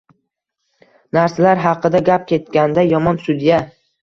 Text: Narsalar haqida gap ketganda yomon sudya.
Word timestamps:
Narsalar 1.17 1.61
haqida 1.65 2.01
gap 2.09 2.27
ketganda 2.33 2.87
yomon 2.89 3.23
sudya. 3.29 3.63